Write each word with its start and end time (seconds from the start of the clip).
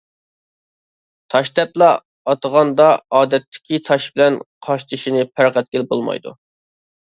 «تاش» 1.33 1.51
دەپلا 1.59 1.89
ئاتىغاندا، 2.33 2.89
ئادەتتىكى 3.19 3.83
تاش 3.93 4.11
بىلەن 4.17 4.41
قاشتېشىنى 4.69 5.31
پەرق 5.37 5.63
ئەتكىلى 5.65 5.91
بولمايدۇ. 5.97 6.39